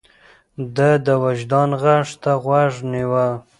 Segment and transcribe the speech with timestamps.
[0.75, 3.27] ده د وجدان غږ ته غوږ نيوه.